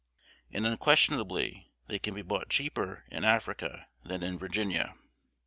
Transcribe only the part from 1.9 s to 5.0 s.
can be bought cheaper in Africa than in Virginia.